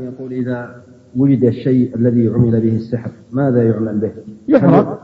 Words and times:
يقول 0.00 0.32
إذا 0.32 0.74
وجد 1.16 1.44
الشيء 1.44 1.96
الذي 1.96 2.28
عمل 2.28 2.60
به 2.60 2.76
السحر 2.76 3.10
ماذا 3.32 3.62
يعمل 3.62 3.98
به؟ 3.98 4.10
يحرق. 4.48 5.00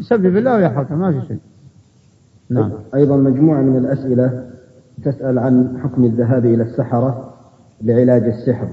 يسبب 0.00 0.36
الله 0.36 0.56
ويحرق 0.56 0.92
ما 0.92 1.12
في 1.12 1.26
شيء. 1.26 1.38
نعم. 2.50 2.70
أيضا 2.94 3.16
مجموعة 3.16 3.62
من 3.62 3.76
الأسئلة 3.76 4.50
تسأل 5.04 5.38
عن 5.38 5.78
حكم 5.82 6.04
الذهاب 6.04 6.44
إلى 6.44 6.62
السحرة 6.62 7.34
لعلاج 7.82 8.22
السحر. 8.24 8.68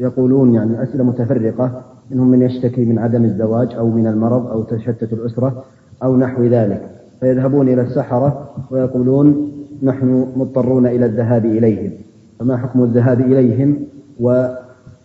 يقولون 0.00 0.54
يعني 0.54 0.82
أسئلة 0.82 1.04
متفرقة 1.04 1.82
منهم 2.10 2.30
من 2.30 2.42
يشتكي 2.42 2.84
من 2.84 2.98
عدم 2.98 3.24
الزواج 3.24 3.74
أو 3.74 3.90
من 3.90 4.06
المرض 4.06 4.46
أو 4.46 4.62
تشتت 4.62 5.12
الأسرة 5.12 5.64
أو 6.02 6.16
نحو 6.16 6.44
ذلك. 6.44 6.90
فيذهبون 7.20 7.68
إلى 7.68 7.82
السحرة 7.82 8.50
ويقولون 8.70 9.52
نحن 9.82 10.26
مضطرون 10.36 10.86
إلى 10.86 11.06
الذهاب 11.06 11.44
إليهم. 11.44 11.92
فما 12.38 12.56
حكم 12.56 12.82
الذهاب 12.82 13.20
إليهم 13.20 13.76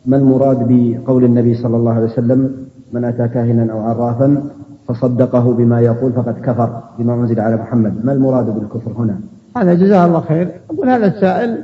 وما 0.07 0.17
المراد 0.17 0.67
بقول 0.69 1.23
النبي 1.23 1.55
صلى 1.55 1.77
الله 1.77 1.93
عليه 1.93 2.05
وسلم 2.05 2.67
من 2.93 3.05
أتى 3.05 3.27
كاهنا 3.27 3.73
أو 3.73 3.81
عرافا 3.81 4.43
فصدقه 4.87 5.53
بما 5.53 5.81
يقول 5.81 6.13
فقد 6.13 6.35
كفر 6.43 6.81
بما 6.99 7.13
أنزل 7.13 7.39
على 7.39 7.55
محمد. 7.55 8.05
ما 8.05 8.13
المراد 8.13 8.45
بالكفر 8.45 8.91
هنا؟ 8.91 9.19
هذا 9.57 9.73
جزاه 9.73 10.05
الله 10.05 10.21
خير. 10.21 10.51
أقول 10.69 10.89
هذا 10.89 11.07
السائل 11.07 11.63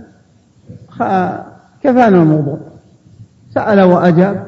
كفانا 1.83 2.21
الموضوع. 2.21 2.57
سأل 3.53 3.81
وأجاب. 3.81 4.45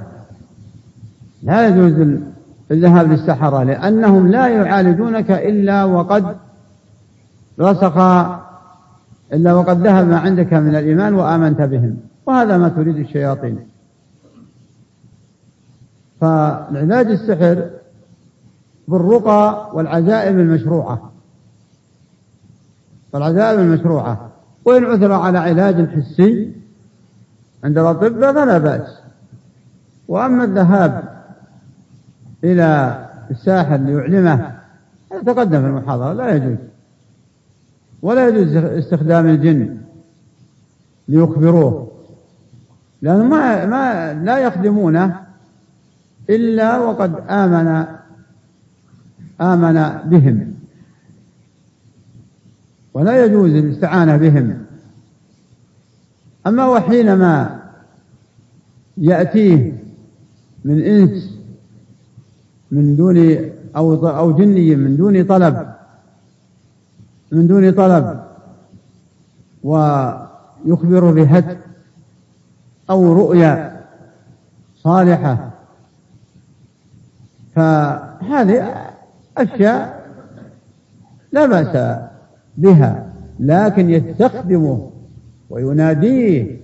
لا 1.44 1.68
يجوز 1.68 2.18
الذهاب 2.72 3.12
للسحرة 3.12 3.64
لأنهم 3.64 4.28
لا 4.28 4.48
يعالجونك 4.48 5.32
إلا 5.32 5.84
وقد 5.84 6.36
رسخ 7.60 7.98
إلا 9.34 9.54
وقد 9.54 9.88
ذهب 9.88 10.08
ما 10.08 10.20
عندك 10.20 10.54
من 10.54 10.76
الإيمان 10.76 11.14
وآمنت 11.14 11.62
بهم. 11.62 11.96
وهذا 12.26 12.58
ما 12.58 12.70
تريد 12.70 12.96
الشياطين. 12.96 13.58
فالعلاج 16.22 17.08
السحر 17.08 17.70
بالرقى 18.88 19.72
والعزائم 19.74 20.40
المشروعة. 20.40 21.12
والعزائم 23.14 23.60
المشروعة. 23.60 24.30
وإن 24.66 24.86
عثر 24.86 25.12
على 25.12 25.38
علاج 25.38 25.90
حسي 25.90 26.52
عند 27.64 27.78
الأطباء 27.78 28.34
فلا 28.34 28.58
بأس. 28.58 28.98
وأما 30.08 30.44
الذهاب 30.44 31.04
إلى 32.44 33.02
الساحر 33.32 33.78
ليعلمه 33.78 34.58
تقدم 35.26 35.62
في 35.62 35.68
المحاضرة 35.68 36.14
لا 36.14 36.36
يجوز. 36.36 36.58
ولا 38.02 38.28
يجوز 38.28 38.56
استخدام 38.56 39.28
الجن 39.28 39.78
ليخبروه 41.08 41.92
لأنه 43.02 43.24
ما, 43.24 43.66
ما 43.66 44.14
لا 44.14 44.38
يخدمونه 44.38 45.27
إلا 46.30 46.80
وقد 46.80 47.16
آمن 47.30 47.86
آمن 49.42 50.10
بهم. 50.10 50.54
ولا 52.94 53.26
يجوز 53.26 53.52
الاستعانة 53.52 54.18
بهم. 54.18 54.66
أما 56.48 56.66
وحينما 56.66 57.60
يأتيه 58.98 59.74
من 60.66 60.82
إنس 60.82 61.38
من 62.72 62.96
دون 62.96 63.38
أو 63.76 64.08
أو 64.08 64.32
جني 64.32 64.76
من 64.76 64.98
دون 64.98 65.24
طلب 65.24 65.74
من 67.32 67.48
دون 67.48 67.72
طلب 67.72 68.24
ويخبر 69.64 71.12
بهتك 71.12 71.58
أو 72.90 73.14
رؤيا 73.14 73.84
صالحة 74.76 75.57
فهذه 77.58 78.58
أشياء 79.38 80.08
لا 81.32 81.46
بأس 81.46 82.00
بها 82.58 83.14
لكن 83.40 83.90
يستخدمه 83.90 84.92
ويناديه 85.50 86.60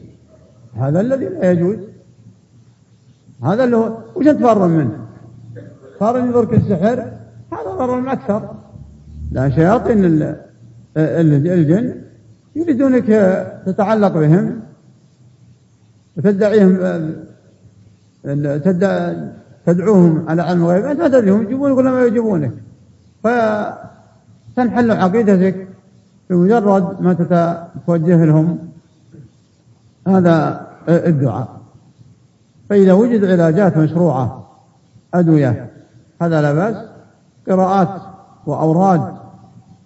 هذا 0.78 1.02
الذي 1.02 1.26
لا 1.26 1.52
يجوز. 1.52 1.78
هذا 3.44 3.64
اللي 3.64 3.78
هو 3.78 3.98
وش 4.16 4.26
تفرم 4.26 4.72
منه؟ 4.72 4.98
صار 6.00 6.18
يضرك 6.18 6.54
السحر؟ 6.54 7.00
هذا 7.52 7.72
ضرر 7.78 8.12
أكثر. 8.12 8.56
لأن 9.32 9.52
شياطين 9.52 10.06
الجن 10.98 11.96
يريدونك 12.56 13.08
تتعلق 13.66 14.14
بهم 14.14 14.60
وتدعيهم 16.18 16.80
تدعوهم 19.66 20.30
على 20.30 20.42
علم 20.42 20.64
الغيب. 20.64 20.86
أنت 20.86 21.02
ما 21.02 21.08
تدريهم 21.08 21.44
يجيبونك 21.44 21.78
ولا 21.78 21.92
ما 21.92 22.06
يجيبونك. 22.06 22.52
فتنحل 23.24 24.92
عقيدتك 24.92 25.68
بمجرد 26.30 27.02
ما 27.02 27.14
تتوجه 27.14 28.26
لهم. 28.26 28.60
هذا 30.08 30.68
الدعاء. 30.90 31.62
فإذا 32.70 32.94
وجد 32.94 33.26
علاجات 33.26 33.78
مشروعة 33.78 34.50
أدوية 35.14 35.72
هذا 36.22 36.42
لا 36.42 36.54
بأس. 36.54 36.76
قراءات 37.48 38.02
وأوراد 38.46 39.14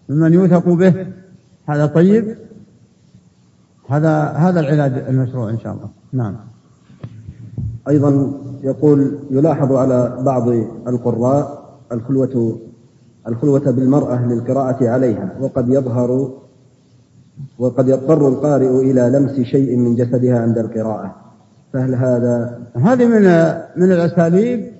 ممن 0.10 0.34
يوثق 0.34 0.70
به 0.70 1.08
هذا 1.68 1.86
طيب. 1.86 2.38
هذا 3.90 4.24
هذا 4.24 4.60
العلاج 4.60 4.94
المشروع 4.94 5.50
إن 5.50 5.60
شاء 5.60 5.74
الله. 5.74 5.90
نعم. 6.14 6.36
أيضا 7.90 8.32
يقول 8.64 9.20
يلاحظ 9.32 9.72
على 9.72 10.18
بعض 10.22 10.50
القراء 10.88 11.68
الخلوة 11.92 12.60
الخلوة 13.28 13.72
بالمرأة 13.72 14.26
للقراءة 14.26 14.90
عليها 14.90 15.36
وقد 15.42 15.70
يظهر 15.70 16.32
وقد 17.60 17.88
يضطر 17.88 18.28
القارئ 18.28 18.92
إلى 18.92 19.10
لمس 19.10 19.48
شيء 19.48 19.78
من 19.78 19.96
جسدها 19.96 20.40
عند 20.40 20.58
القراءة. 20.58 21.16
فهل 21.74 21.96
هذا 21.96 22.60
هذه 22.76 23.06
من 23.06 23.22
من 23.76 23.92
الأساليب 23.92 24.72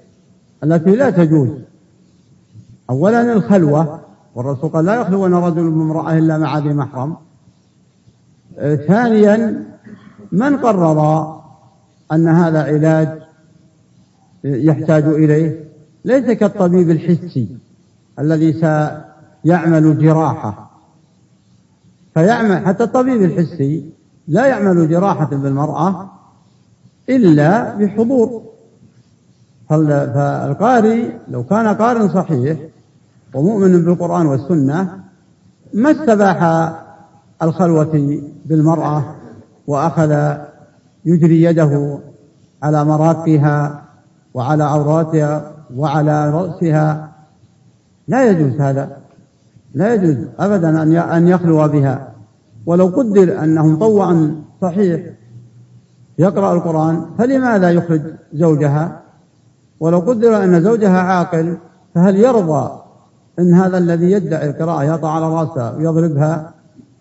التي 0.64 0.96
لا 0.96 1.10
تجوز. 1.10 1.50
أولا 2.90 3.34
الخلوة 3.34 4.00
والرسول 4.36 4.70
قال 4.70 4.86
لا 4.86 4.96
يخلون 4.96 5.34
رجل 5.34 5.70
بامرأة 5.70 6.18
إلا 6.18 6.38
مع 6.38 6.60
ذي 6.60 6.74
محرم. 6.74 7.16
ثانيا 8.88 9.66
من 10.32 10.58
قرر 10.58 11.37
أن 12.12 12.28
هذا 12.28 12.64
علاج 12.64 13.22
يحتاج 14.44 15.04
إليه 15.04 15.64
ليس 16.06 16.32
كالطبيب 16.32 16.90
الحسي 16.90 17.48
الذي 18.20 18.54
سيعمل 18.54 20.00
جراحة. 20.00 20.72
فيعمل 22.14 22.66
حتى 22.66 22.84
الطبيب 22.84 23.22
الحسي 23.22 23.90
لا 24.28 24.46
يعمل 24.46 24.90
جراحة 24.90 25.30
بالمرأة 25.30 26.10
إلا 27.10 27.76
بحضور. 27.76 28.44
فالقارئ 29.70 31.12
لو 31.28 31.44
كان 31.44 31.68
قارئ 31.68 32.08
صحيح 32.08 32.58
ومؤمن 33.34 33.86
بالقرآن 33.86 34.26
والسنة 34.26 35.00
ما 35.74 35.92
استباح 35.92 36.72
الخلوة 37.44 38.22
بالمرأة 38.46 39.16
وأخذ 39.68 40.38
يجري 41.08 41.44
يده 41.44 42.00
على 42.64 42.86
مراقها 42.86 43.84
وعلى 44.34 44.64
عوراتها 44.64 45.52
وعلى 45.76 46.30
رأسها. 46.30 47.12
لا 48.08 48.30
يجوز 48.30 48.62
هذا. 48.62 48.98
لا 49.74 49.94
يجوز 49.94 50.18
أبدا 50.40 50.84
أن 51.18 51.28
يخلو 51.28 51.68
بها. 51.68 52.14
ولو 52.66 52.86
قدر 52.86 53.44
أنه 53.44 53.68
مطوع 53.68 54.30
صحيح 54.62 55.02
يقرأ 56.18 56.54
القرآن 56.54 57.06
فلماذا 57.18 57.72
يخرج 57.72 58.02
زوجها؟ 58.34 59.02
ولو 59.80 60.00
قدر 60.00 60.44
أن 60.44 60.62
زوجها 60.62 61.00
عاقل 61.00 61.58
فهل 61.96 62.16
يرضى 62.16 62.82
أن 63.40 63.54
هذا 63.54 63.78
الذي 63.78 64.12
يدعي 64.12 64.50
القراءة 64.50 64.84
يضع 64.84 65.12
على 65.12 65.30
رأسها 65.30 65.76
ويضربها 65.76 66.54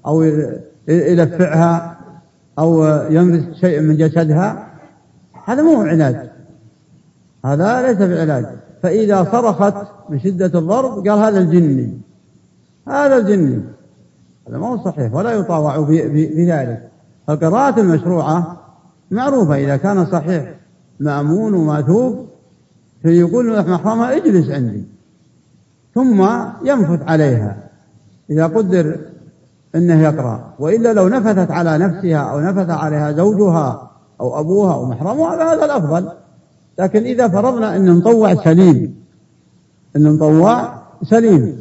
أو 0.07 0.23
يلفعها؟ 0.89 1.96
أو 2.59 2.85
يمس 3.11 3.55
شيء 3.61 3.81
من 3.81 3.97
جسدها 3.97 4.69
هذا 5.47 5.63
مو 5.63 5.83
علاج 5.83 6.31
هذا 7.45 7.83
ليس 7.83 7.99
بعلاج 7.99 8.47
فإذا 8.83 9.25
صرخت 9.25 9.75
من 10.11 10.21
شدة 10.21 10.59
الضرب 10.59 11.09
قال 11.09 11.19
هذا 11.19 11.39
الجني. 11.39 12.01
هذا 12.89 13.17
الجني. 13.17 13.63
هذا 14.49 14.59
ما 14.59 14.69
هو 14.69 14.85
صحيح 14.85 15.15
ولا 15.15 15.33
يطاوع 15.33 15.79
بذلك. 15.89 16.89
القراءة 17.29 17.81
المشروعة 17.81 18.61
معروفة 19.11 19.55
إذا 19.55 19.77
كان 19.77 20.07
صحيح. 20.07 20.55
مأمون 21.01 21.55
ومأثوب. 21.55 22.27
فيقول 23.03 23.71
محرمها 23.71 24.17
اجلس 24.17 24.51
عندي. 24.51 24.85
ثم 25.95 26.29
ينفث 26.65 27.03
عليها. 27.09 27.57
إذا 28.31 28.47
قدر 28.47 28.97
أنه 29.77 30.03
يقرأ. 30.03 30.55
وإلا 30.59 30.93
لو 30.93 31.09
نفثت 31.09 31.51
على 31.51 31.79
نفسها 31.79 32.19
أو 32.19 32.41
نفث 32.41 32.71
عليها 32.71 33.13
زوجها 33.13 33.91
أو 34.21 34.41
أبوها 34.41 34.75
أو 34.75 34.87
محرمها 34.87 35.37
فهذا 35.37 35.65
الأفضل. 35.65 36.13
لكن 36.79 37.03
إذا 37.03 37.29
فرضنا 37.29 37.77
أن 37.77 37.99
نطوع 37.99 38.35
سليم 38.35 39.05
أن 39.97 40.03
نطوع 40.03 40.83
سليم 41.03 41.61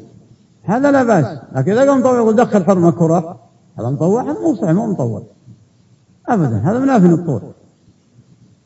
هذا 0.64 0.92
لا 0.92 1.04
بأس. 1.04 1.40
لكن 1.56 1.72
إذا 1.72 1.90
قام 1.90 2.00
مطوع 2.00 2.16
يقول 2.16 2.36
دخل 2.36 2.64
حرمة 2.64 2.92
كرة 2.92 3.40
هذا 3.80 3.90
مطوع 3.90 4.24
هذا 4.24 4.40
مو 4.42 4.56
صحيح 4.56 4.72
مو 4.72 4.86
مطوع. 4.88 5.24
أبدا 6.28 6.58
هذا 6.58 6.80
منافي 6.80 7.08
للطول 7.08 7.42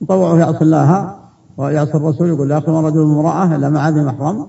مطوع 0.02 0.40
يعصي 0.40 0.62
الله 0.62 1.16
ويعصي 1.58 1.94
الرسول 1.94 2.30
يقول 2.30 2.50
لا 2.50 2.58
يخلو 2.58 2.80
رجل 2.80 3.02
امرأة 3.02 3.56
إلا 3.56 3.70
مع 3.70 3.90
ذي 3.90 4.02
محرم. 4.02 4.48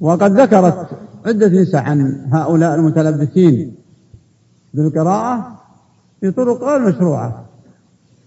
وقد 0.00 0.40
ذكرت 0.40 0.88
عدة 1.26 1.48
نساء 1.48 1.82
عن 1.82 2.26
هؤلاء 2.32 2.74
المتلبسين 2.74 3.76
بالقراءة 4.74 5.60
في 6.20 6.30
طرق 6.30 6.64
غير 6.64 6.78
مشروعة. 6.78 7.44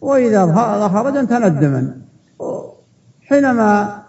وإذا 0.02 0.54
خرج 0.88 1.28
تندما 1.28 1.96
حينما 3.22 4.04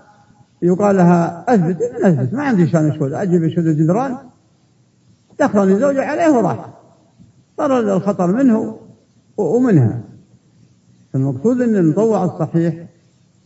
يقال 0.62 0.96
لها 0.96 1.44
أثبت 1.54 1.82
أثبت. 1.82 2.34
ما 2.34 2.42
عندي 2.42 2.68
شأن 2.68 2.94
شهود 2.98 3.12
أجيب 3.12 3.48
شهود 3.48 3.66
الجدران. 3.66 4.16
دخلني 5.40 5.80
زوجي 5.80 6.00
عليه 6.00 6.36
وراح. 6.36 6.68
صار 7.56 7.80
الخطر 7.80 8.26
منه 8.26 8.76
ومنها. 9.36 10.00
المقصود 11.14 11.60
أن 11.60 11.76
المطوع 11.76 12.24
الصحيح 12.24 12.86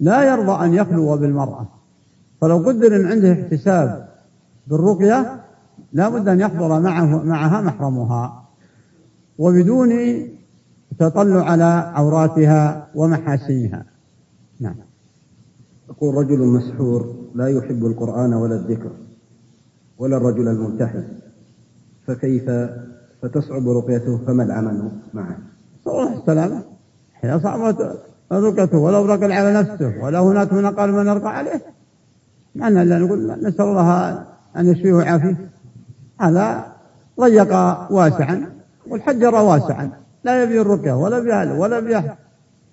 لا 0.01 0.23
يرضى 0.23 0.65
أن 0.65 0.75
يخلو 0.75 1.17
بالمرأة. 1.17 1.69
فلو 2.41 2.59
قدر 2.59 2.97
أن 2.97 3.07
عنده 3.07 3.33
احتساب 3.33 4.12
بالرقية 4.67 5.41
لا 5.93 6.09
بد 6.09 6.29
أن 6.29 6.41
يحضر 6.41 6.81
معه 6.81 7.23
معها 7.25 7.61
محرمها. 7.61 8.43
وبدون 9.39 9.93
تطلع 10.99 11.45
على 11.45 11.93
عوراتها 11.95 12.89
ومحاسنها. 12.95 13.85
نعم. 14.61 14.75
يقول 15.89 16.15
رجل 16.15 16.47
مسحور 16.47 17.15
لا 17.35 17.49
يحب 17.49 17.87
القرآن 17.87 18.35
ولا 18.35 18.55
الذكر 18.55 18.91
ولا 19.99 20.17
الرجل 20.17 20.49
الملتحي 20.49 21.05
فكيف 22.07 22.51
فتصعب 23.23 23.69
رقيته؟ 23.69 24.19
فما 24.27 24.45
العمل 24.45 24.91
معه؟ 25.15 25.39
صلى 25.85 26.17
السلامة 26.19 26.63
حين 27.15 27.41
صعبت 27.41 27.99
رقيته. 28.33 28.79
ولو 28.79 29.07
رقل 29.07 29.33
على 29.33 29.53
نفسه 29.53 30.05
ولا 30.05 30.21
هناك 30.21 30.53
من 30.53 30.65
أقل 30.65 30.93
من 30.93 31.07
يرقى 31.07 31.37
عليه. 31.37 31.63
معنى 32.55 32.85
لا 32.85 32.99
نقول 32.99 33.27
نسأل 33.27 33.65
الله 33.65 34.32
أن 34.57 34.67
يشفيه 34.67 34.93
ويعافيه. 34.93 35.37
هذا 36.21 36.67
ضيق 37.21 37.53
واسعا 37.91 38.47
والحجر 38.89 39.35
واسعا. 39.35 39.91
لا 40.25 40.43
يبي 40.43 40.61
الرقية 40.61 40.93
ولا 40.93 41.19
بأهله 41.19 41.59
ولا 41.59 41.81
بأهله 41.81 42.15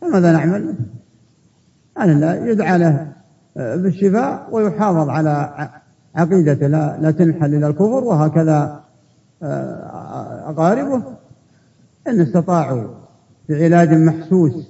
فماذا 0.01 0.31
نعمل؟ 0.31 0.75
أنا 1.99 2.11
لا 2.11 2.51
يدعى 2.51 2.77
له 2.77 3.07
بالشفاء 3.55 4.47
ويحافظ 4.51 5.09
على 5.09 5.69
عقيدته. 6.15 6.67
لا, 6.67 6.97
لا 7.01 7.11
تنحل 7.11 7.55
إلى 7.55 7.67
الكفر 7.67 8.03
وهكذا 8.03 8.83
آه، 9.43 10.49
أقاربه. 10.49 11.03
إن 12.07 12.21
استطاعوا 12.21 12.87
بعلاج 13.49 13.93
محسوس 13.93 14.69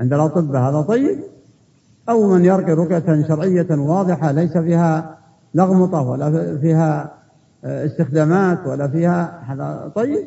عند 0.00 0.12
الأطباء 0.12 0.62
هذا 0.62 0.80
طيب 0.80 1.18
أو 2.08 2.28
من 2.34 2.44
يرقي 2.44 2.72
رقية 2.72 3.28
شرعية 3.28 3.66
واضحة 3.70 4.32
ليس 4.32 4.58
فيها 4.58 5.18
لغمطة 5.54 6.02
ولا 6.02 6.58
فيها 6.58 7.14
آه، 7.64 7.86
استخدامات 7.86 8.66
ولا 8.66 8.88
فيها 8.88 9.42
هذا 9.46 9.92
طيب. 9.94 10.24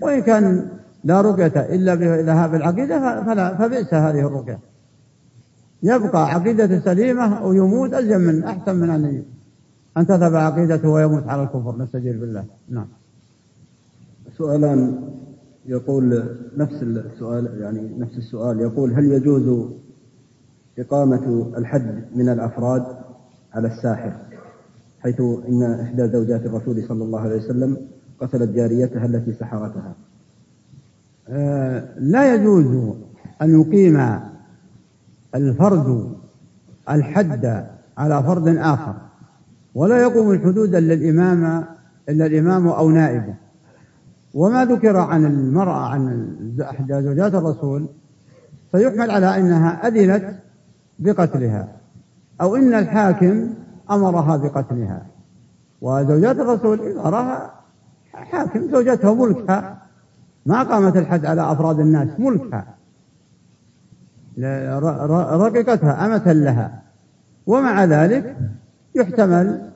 وإن 0.00 0.22
كان 0.22 0.68
لا 1.04 1.20
رقية 1.20 1.74
إلا 1.74 1.94
بذهاب 1.94 2.54
العقيدة 2.54 3.24
فلا 3.24 3.54
فبئس 3.54 3.94
هذه 3.94 4.26
الرقية. 4.26 4.58
يبقى 5.82 6.30
عقيدة 6.30 6.80
سليمة 6.80 7.46
ويموت 7.46 7.94
ألزم 7.94 8.20
من 8.20 8.44
أحسن 8.44 8.76
من 8.76 8.90
أن 8.90 9.22
أن 9.96 10.06
تذهب 10.06 10.34
عقيدته 10.34 10.88
ويموت 10.88 11.26
على 11.26 11.42
الكفر. 11.42 11.76
نستجير 11.78 12.20
بالله. 12.20 12.44
نعم. 12.68 12.86
سؤالان 14.38 15.08
يقول 15.66 16.36
نفس 16.56 16.82
السؤال 16.82 17.60
يعني 17.60 17.98
نفس 17.98 18.16
السؤال. 18.16 18.60
يقول 18.60 18.94
هل 18.94 19.04
يجوز 19.04 19.70
إقامة 20.78 21.52
الحد 21.56 22.04
من 22.14 22.28
الأفراد 22.28 22.84
على 23.54 23.68
الساحر؟ 23.68 24.31
حيث 25.02 25.20
إن 25.20 25.62
إحدى 25.62 26.08
زوجات 26.08 26.46
الرسول 26.46 26.84
صلى 26.88 27.04
الله 27.04 27.20
عليه 27.20 27.36
وسلم 27.36 27.76
قتلت 28.20 28.50
جاريتها 28.50 29.06
التي 29.06 29.32
سحرتها. 29.32 29.94
آه 31.28 31.88
لا 31.98 32.34
يجوز 32.34 32.94
أن 33.42 33.60
يقيم 33.60 34.20
الفرد 35.34 36.12
الحد 36.90 37.66
على 37.98 38.22
فرد 38.22 38.48
آخر 38.48 38.94
ولا 39.74 40.00
يقوم 40.00 40.30
الحدود 40.30 40.74
إلا 40.74 40.94
الإمام 40.94 41.64
إلا 42.08 42.26
الإمام 42.26 42.68
أو 42.68 42.90
نائبه 42.90 43.34
وما 44.34 44.64
ذكر 44.64 44.96
عن 44.96 45.26
المرأة 45.26 45.86
عن 45.86 46.28
إحدى 46.60 47.02
زوجات 47.02 47.34
الرسول 47.34 47.88
فيحمل 48.72 49.10
على 49.10 49.38
أنها 49.38 49.88
أذنت 49.88 50.34
بقتلها 50.98 51.68
أو 52.40 52.56
إن 52.56 52.74
الحاكم 52.74 53.48
أمرها 53.94 54.36
بقتلها 54.36 55.06
وزوجات 55.80 56.36
الرسول 56.36 56.98
أراها 56.98 57.50
حاكم 58.12 58.70
زوجتها 58.70 59.14
ملكها. 59.14 59.78
ما 60.46 60.62
قامت 60.62 60.96
الحد 60.96 61.26
على 61.26 61.52
أفراد 61.52 61.80
الناس 61.80 62.08
ملكها. 62.18 62.64
رققتها 65.36 66.06
أمة 66.06 66.32
لها. 66.32 66.82
ومع 67.46 67.84
ذلك 67.84 68.36
يحتمل 68.94 69.70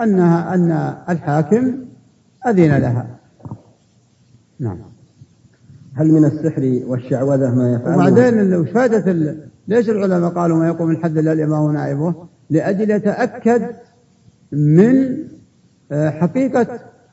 أنها 0.00 0.54
أن 0.54 0.70
الحاكم 1.08 1.74
أذن 2.46 2.76
لها. 2.76 3.06
نعم. 4.60 4.78
هل 5.94 6.12
من 6.12 6.24
السحر 6.24 6.80
والشعوذة 6.86 7.54
ما 7.54 7.72
يفعله 7.72 7.96
وبعدين 7.96 8.54
وش 8.54 8.70
فائدة 8.70 9.36
ليش 9.68 9.90
العلماء 9.90 10.30
قالوا 10.30 10.58
ما 10.58 10.66
يقوم 10.66 10.90
الحد 10.90 11.18
إلا 11.18 11.32
الإمام 11.32 11.62
ونائبه؟ 11.62 12.14
لأجل 12.50 12.90
يتأكد 12.90 13.62
من 14.52 15.16
آه، 15.92 16.10
حقيقة 16.10 16.66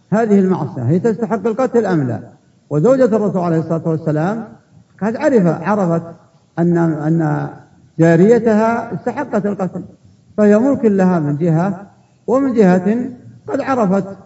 هذه 0.09 0.39
المعصية 0.39 0.81
هي 0.81 1.00
تستحق 1.00 1.47
القتل 1.47 1.85
أم 1.85 2.07
لا. 2.07 2.19
وزوجة 2.69 3.06
الرسول 3.06 3.41
عليه 3.41 3.59
الصلاة 3.59 3.88
والسلام 3.88 4.47
قد 5.01 5.15
عرف 5.15 5.45
عرفت 5.45 6.03
أن 6.59 6.77
أن 6.77 7.50
جاريتها 8.00 8.94
استحقت 8.94 9.45
القتل 9.45 9.83
فهي 10.37 10.59
ملك 10.59 10.85
لها 10.85 11.19
من 11.19 11.37
جهة 11.37 11.87
ومن 12.28 12.54
جهة 12.54 13.09
قد 13.47 13.61
عرفت 13.61 14.18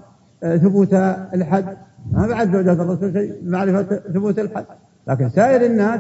آه، 0.44 0.58
ثبوت 0.58 0.94
الحد. 1.34 1.78
ما 2.12 2.28
بعد 2.28 2.52
زوجة 2.52 2.72
الرسول 2.72 3.14
شيء 3.14 3.34
معرفة 3.44 3.84
ثبوت 4.14 4.40
الحد. 4.40 4.66
لكن 5.08 5.30
سائر 5.30 5.66
الناس 5.66 6.00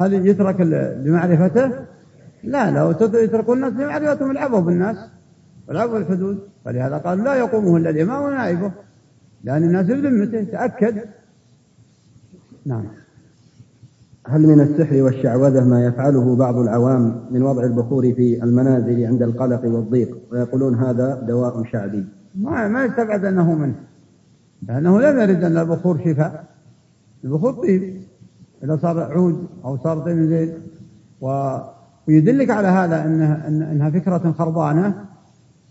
هل 0.00 0.26
يترك 0.26 0.60
لمعرفته؟ 1.04 1.70
لا 2.46 2.70
لو 2.70 2.90
يتركون 3.14 3.56
الناس 3.56 3.72
لمعرفتهم 3.72 4.30
العبوا 4.30 4.60
بالناس 4.60 4.96
والعبوا 5.68 5.98
الحدود 5.98 6.38
فلهذا 6.64 6.98
قال 6.98 7.24
لا 7.24 7.34
يقومه 7.34 7.76
الا 7.76 7.90
الامام 7.90 8.22
ونائبه 8.22 8.72
لأن 9.44 9.64
الناس 9.64 9.86
بذمته 9.86 10.44
تأكد. 10.44 11.02
نعم. 12.66 12.84
هل 14.26 14.40
من 14.46 14.60
السحر 14.60 15.02
والشعوذة 15.02 15.64
ما 15.64 15.84
يفعله 15.84 16.36
بعض 16.36 16.56
العوام 16.56 17.20
من 17.30 17.42
وضع 17.42 17.64
البخور 17.64 18.02
في 18.02 18.44
المنازل 18.44 19.06
عند 19.06 19.22
القلق 19.22 19.64
والضيق 19.64 20.18
ويقولون 20.32 20.74
هذا 20.74 21.24
دواء 21.28 21.64
شعبي؟ 21.64 22.04
ما 22.34 22.68
ما 22.68 22.84
يستبعد 22.84 23.24
أنه 23.24 23.54
منه. 23.54 23.74
لأنه 24.68 25.00
لم 25.00 25.20
يرد 25.20 25.44
أن 25.44 25.58
البخور 25.58 25.98
شفاء. 25.98 26.44
البخور 27.24 27.52
طيب. 27.52 28.00
إذا 28.64 28.78
صار 28.82 29.00
عود 29.00 29.46
أو 29.64 29.76
صار 29.76 29.98
طيب 29.98 30.28
زين 30.28 30.52
و... 31.20 31.58
ويدلك 32.08 32.50
على 32.50 32.68
هذا 32.68 33.04
أنها, 33.04 33.48
أنها 33.48 33.90
فكرة 33.90 34.34
خربانة 34.38 35.04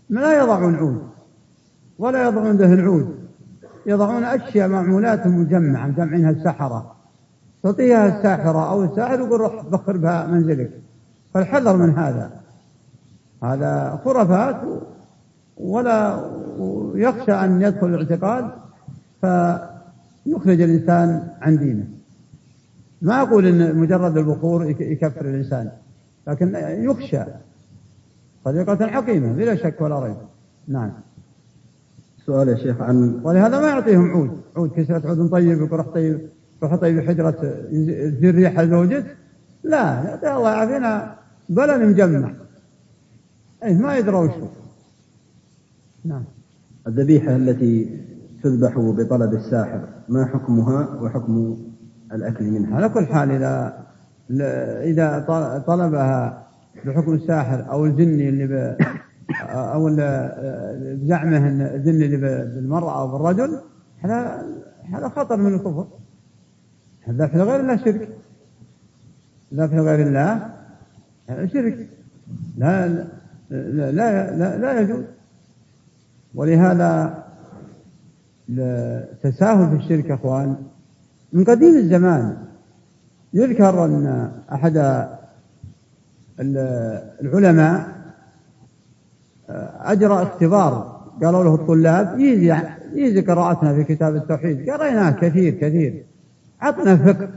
لا 0.08 0.42
يضعون 0.42 0.74
عود 0.74 1.02
ولا 1.98 2.24
يضعون 2.24 2.56
دهن 2.56 2.80
عود. 2.80 3.14
يضعون 3.86 4.24
أشياء 4.24 4.68
معمولات 4.68 5.26
مجمعة 5.26 5.86
مجمعينها 5.86 6.30
السحرة 6.30 6.94
تعطيها 7.62 8.18
الساحرة 8.18 8.70
أو 8.70 8.84
الساحر 8.84 9.18
يقول 9.20 9.40
روح 9.40 9.64
بخر 9.64 9.96
بها 9.96 10.26
منزلك. 10.26 10.70
فالحذر 11.34 11.76
من 11.76 11.90
هذا. 11.90 12.30
هذا 13.42 14.00
خرافات 14.04 14.60
ولا 15.56 16.30
يخشى 16.94 17.32
أن 17.32 17.62
يدخل 17.62 17.86
الاعتقاد 17.86 18.50
فيخرج 19.20 20.60
الإنسان 20.60 21.28
عن 21.40 21.58
دينه. 21.58 21.84
ما 23.02 23.22
أقول 23.22 23.46
أن 23.46 23.76
مجرد 23.76 24.16
البخور 24.16 24.66
يكفر 24.80 25.20
الإنسان. 25.20 25.70
لكن 26.26 26.54
يخشى. 26.64 27.22
طريقة 28.44 28.86
حكيمة 28.86 29.32
بلا 29.32 29.54
شك 29.54 29.80
ولا 29.80 30.00
ريب. 30.00 30.16
نعم. 30.68 30.92
سؤال 32.26 32.48
يا 32.48 32.56
شيخ 32.56 32.80
عن 32.80 33.20
ولهذا 33.24 33.60
ما 33.60 33.68
يعطيهم 33.68 34.10
عود. 34.10 34.40
عود 34.56 34.70
كسرة 34.70 35.08
عود 35.08 35.30
طيب 35.30 35.58
يقول 35.58 35.72
روح 35.72 35.86
طيب 35.86 36.20
تحطي 36.60 36.96
بحجرة 36.96 37.30
تزيل 37.30 38.34
ريحة 38.34 38.64
زوجك 38.64 39.16
لا 39.64 40.14
الله 40.36 40.50
يعافينا 40.50 41.16
بلن 41.48 41.88
مجمع 41.88 42.32
إيه 43.64 43.74
ما 43.74 43.96
يدرى 43.98 44.16
وشو 44.16 44.46
نعم. 46.04 46.24
الذبيحة 46.86 47.36
التي 47.36 48.00
تذبح 48.42 48.78
بطلب 48.78 49.34
الساحر 49.34 49.80
ما 50.08 50.26
حكمها 50.26 51.00
وحكم 51.02 51.56
الأكل 52.12 52.44
منها؟ 52.44 52.76
على 52.76 52.88
كل 52.88 53.06
حال 53.06 53.30
إذا 53.30 53.84
إذا 54.30 55.24
طلبها 55.66 56.46
بحكم 56.84 57.14
الساحر 57.14 57.70
أو 57.70 57.84
الجني 57.84 58.28
اللي 58.28 58.46
ب 58.46 58.76
أو 59.50 59.88
بزعمه 59.88 61.48
الجني 61.48 62.06
اللي 62.06 62.16
بالمرأة 62.16 63.00
أو 63.00 63.08
بالرجل 63.08 63.60
هذا 64.00 64.46
هذا 64.92 65.08
خطر 65.08 65.36
من 65.36 65.54
الكفر. 65.54 65.86
الذبح 67.08 67.36
لغير 67.36 67.60
الله 67.60 67.76
شرك. 67.76 68.08
الذبح 69.52 69.74
لغير 69.74 70.06
الله 70.06 70.50
شرك. 71.28 71.88
لا 72.58 72.88
لا 72.88 73.92
لا, 73.92 74.36
لا, 74.36 74.58
لا 74.58 74.80
يجوز. 74.80 75.04
ولهذا 76.34 77.24
التساهل 78.50 79.70
في 79.70 79.84
الشرك 79.84 80.04
يا 80.04 80.14
إخوان 80.14 80.56
من 81.32 81.44
قديم 81.44 81.76
الزمان 81.76 82.36
يذكر 83.34 83.84
أن 83.84 84.30
أحد 84.52 85.06
العلماء 87.20 87.88
أجرى 89.80 90.22
اختبار 90.22 91.00
قالوا 91.22 91.44
له 91.44 91.54
الطلاب 91.54 92.20
يجي 92.20 92.54
يجي 92.92 93.20
قراءتنا 93.20 93.74
في 93.74 93.84
كتاب 93.84 94.16
التوحيد. 94.16 94.70
قريناه 94.70 95.10
كثير 95.10 95.54
كثير. 95.54 96.04
عطنا 96.60 96.96
فقه. 96.96 97.28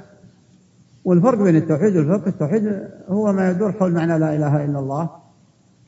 والفرق 1.05 1.41
بين 1.41 1.55
التوحيد 1.55 1.95
والفقه 1.95 2.29
التوحيد 2.29 2.83
هو 3.09 3.33
ما 3.33 3.51
يدور 3.51 3.71
حول 3.71 3.91
معنى 3.93 4.19
لا 4.19 4.35
إله 4.35 4.65
إلا 4.65 4.79
الله 4.79 5.09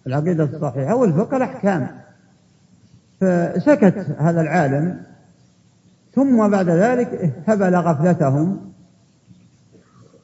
العقيدة 0.08 0.44
الصحيحة 0.44 0.96
والفقه 0.96 1.38
الأحكام. 1.38 1.88
فسكت 3.22 4.16
هذا 4.20 4.42
العالم 4.42 5.02
ثم 6.16 6.50
بعد 6.50 6.70
ذلك 6.70 7.08
اهتبل 7.08 7.76
غفلتهم. 7.76 8.70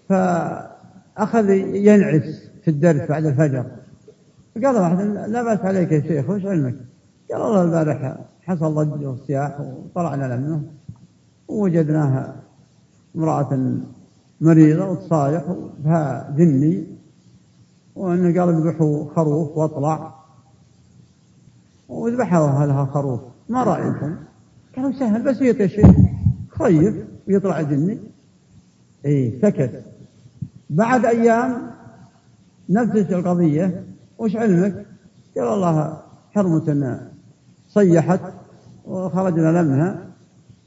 فأخذ 0.09 1.49
ينعس 1.49 2.49
في 2.63 2.67
الدرس 2.67 3.09
بعد 3.09 3.25
الفجر. 3.25 3.65
قال 4.63 4.75
واحد 4.75 5.05
لا 5.05 5.43
بأس 5.43 5.59
عليك 5.59 5.91
يا 5.91 6.01
شيخ 6.01 6.29
وش 6.29 6.45
علمك؟ 6.45 6.75
قال 7.31 7.41
والله 7.41 7.63
البارح 7.63 8.17
حصل 8.41 8.75
ضجة 8.75 9.09
وصياح 9.09 9.61
وطلعنا 9.61 10.35
لمنه 10.35 10.63
ووجدناها 11.47 12.35
امرأة 13.15 13.79
مريضة 14.41 14.89
وتصايح 14.89 15.43
بها 15.83 16.33
جني 16.37 16.83
وأنه 17.95 18.41
قال 18.41 18.49
اذبحوا 18.55 19.13
خروف 19.15 19.57
واطلع. 19.57 20.15
وذبحوا 21.89 22.65
لها 22.65 22.85
خروف؟ 22.85 23.21
ما 23.49 23.63
رأيكم؟ 23.63 24.15
قالوا 24.75 24.91
سهل 24.99 25.23
بسيط 25.23 25.59
يا 25.59 25.67
شيخ 25.67 25.95
خيف 26.49 26.95
ويطلع 27.27 27.61
جني. 27.61 27.99
اي 29.05 29.39
سكت. 29.41 29.94
بعد 30.69 31.05
أيام 31.05 31.71
نفس 32.69 33.11
القضية 33.11 33.83
وش 34.17 34.35
علمك؟ 34.35 34.85
قال 35.37 35.45
والله 35.45 35.97
حرمة 36.31 36.99
صيحت 37.69 38.19
وخرجنا 38.85 39.61
لمها 39.61 40.07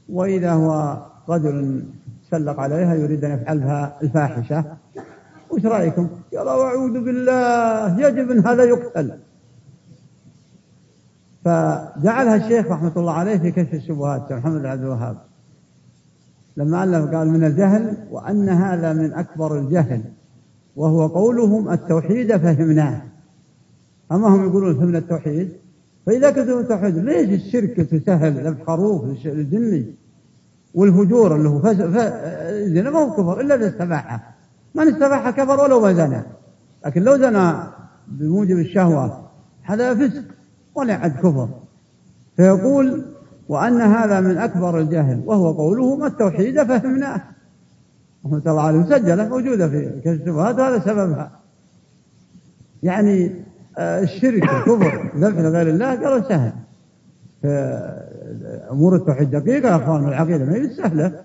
وإذا 0.09 0.51
هو 0.53 0.97
رجل 1.29 1.83
سلق 2.31 2.59
عليها 2.59 2.95
يريد 2.95 3.25
أن 3.25 3.31
يفعلها 3.31 3.99
الفاحشة 4.03 4.65
وش 5.49 5.65
رأيكم؟ 5.65 6.09
قال 6.37 6.47
أعوذ 6.47 6.93
بالله 6.93 7.99
يجب 8.07 8.31
إن 8.31 8.47
هذا 8.47 8.63
يقتل 8.63 9.19
فجعلها 11.45 12.35
الشيخ 12.35 12.67
رحمة 12.67 12.93
الله 12.97 13.13
عليه 13.13 13.37
في 13.37 13.51
كشف 13.51 13.73
الشبهات 13.73 14.33
محمد 14.33 14.65
عبد 14.65 14.81
الوهاب 14.81 15.17
لما 16.59 16.83
ألف 16.83 17.15
قال 17.15 17.27
من 17.27 17.43
الجهل 17.43 17.97
وأن 18.11 18.49
هذا 18.49 18.93
من 18.93 19.13
أكبر 19.13 19.59
الجهل 19.59 20.01
وهو 20.75 21.07
قولهم 21.07 21.69
التوحيد 21.69 22.37
فهمناه. 22.37 23.01
أما 24.11 24.27
هم 24.27 24.47
يقولون 24.47 24.75
فهمنا 24.75 24.97
التوحيد؟ 24.97 25.49
فإذا 26.05 26.31
كتبوا 26.31 26.61
التوحيد 26.61 26.97
ليش 26.97 27.45
الشرك 27.45 27.75
تسهل 27.75 28.47
ذبح 28.47 28.63
خروف 28.67 29.03
الجني 29.25 29.85
والفجور 30.73 31.35
اللي 31.35 31.49
هو 31.49 31.61
الزنا 31.65 32.89
ما 32.89 32.99
هو 32.99 33.11
كفر 33.11 33.41
إلا 33.41 33.55
إذا 33.55 33.67
استباحه. 33.67 34.35
من 34.75 34.87
استباح 34.87 35.29
كفر 35.29 35.59
ولو 35.59 35.79
ما 35.81 35.93
زنى. 35.93 36.23
لكن 36.85 37.01
لو 37.01 37.17
زنى 37.17 37.53
بموجب 38.07 38.57
الشهوة 38.57 39.29
هذا 39.61 39.95
فسق 39.95 40.23
ولا 40.75 40.93
عد 40.93 41.11
كفر. 41.11 41.49
فيقول 42.37 43.05
وأن 43.49 43.81
هذا 43.81 44.19
من 44.19 44.37
أكبر 44.37 44.79
الجهل 44.79 45.21
وهو 45.25 45.51
قوله 45.51 45.95
ما 45.95 46.07
التوحيد 46.07 46.63
فهمناه. 46.63 47.21
رحمة 48.25 48.41
الله 48.47 48.61
عليه 48.61 48.79
مسجلة 48.79 49.27
موجودة 49.27 49.69
في 49.69 50.09
الشبهات 50.09 50.59
وهذا 50.59 50.79
سببها. 50.79 51.31
يعني 52.83 53.31
آه، 53.77 54.01
الشرك 54.01 54.43
الكفر 54.43 55.11
ذبح 55.15 55.39
لغير 55.39 55.69
الله 55.69 55.85
قالوا 55.85 56.29
سهل. 56.29 56.53
أمور 58.71 58.95
التوحيد 58.95 59.31
دقيقة 59.31 59.69
يا 59.69 59.75
أخوان 59.75 60.07
العقيدة 60.07 60.45
ما 60.45 60.55
هي 60.55 60.69
سهلة. 60.69 61.23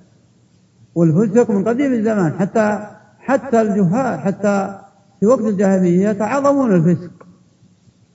والفسق 0.95 1.50
من 1.50 1.69
قديم 1.69 1.93
الزمان 1.93 2.33
حتى 2.33 2.87
حتى 3.19 3.61
الجهال 3.61 4.21
حتى 4.21 4.78
في 5.21 5.26
وقت 5.26 5.40
الجاهلية 5.40 6.09
يتعاظمون 6.09 6.75
الفسق. 6.75 7.26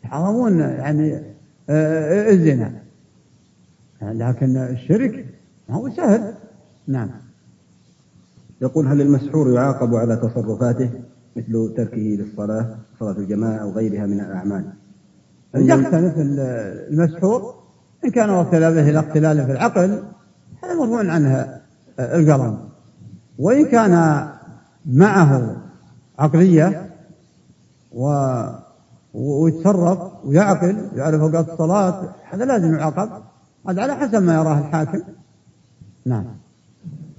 يتعاظمون 0.06 0.60
يعني 0.60 1.22
آه، 1.70 2.30
الزنا. 2.30 2.89
لكن 4.02 4.58
الشرك 4.58 5.26
ما 5.70 5.76
هو 5.76 5.90
سهل. 5.90 6.34
نعم. 6.88 7.10
يقول 8.62 8.88
هل 8.88 9.02
المسحور 9.02 9.54
يعاقب 9.54 9.96
على 9.96 10.16
تصرفاته 10.16 10.90
مثل 11.36 11.74
تركه 11.78 11.98
للصلاة 11.98 12.78
صلاة 13.00 13.18
الجماعة 13.18 13.58
أو 13.58 13.72
غيرها 13.72 14.06
من 14.06 14.20
الأعمال؟ 14.20 14.66
يختلف 15.56 16.14
المسحور 16.18 17.56
إن 18.06 18.12
كان 18.12 18.30
وكل 18.30 18.60
به 18.60 18.90
إلى 18.90 19.00
اختلال 19.00 19.46
في 19.46 19.52
العقل 19.52 20.04
هذا 20.64 20.74
مرفوع 20.80 21.12
عنها 21.12 21.62
القلم. 22.00 22.60
وإن 23.40 23.66
كان 23.66 24.26
معه 24.86 25.58
عقلية 26.20 26.90
و 27.92 28.36
ويتصرف 29.14 30.00
ويعقل 30.26 30.90
يعرف 30.96 31.22
اوقات 31.22 31.50
الصلاة 31.50 32.16
هذا 32.32 32.46
لازم 32.46 32.76
يعاقب. 32.76 33.10
هذا 33.68 33.82
على 33.82 33.96
حسب 33.96 34.24
ما 34.24 34.34
يراه 34.34 34.60
الحاكم. 34.60 35.02
نعم. 36.06 36.26